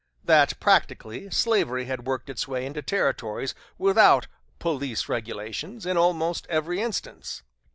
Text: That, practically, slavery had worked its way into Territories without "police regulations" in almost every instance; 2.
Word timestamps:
That, 0.25 0.59
practically, 0.59 1.29
slavery 1.29 1.85
had 1.85 2.07
worked 2.07 2.27
its 2.27 2.47
way 2.47 2.65
into 2.65 2.81
Territories 2.81 3.53
without 3.77 4.25
"police 4.57 5.07
regulations" 5.07 5.85
in 5.85 5.95
almost 5.95 6.47
every 6.49 6.81
instance; 6.81 7.43
2. 7.45 7.45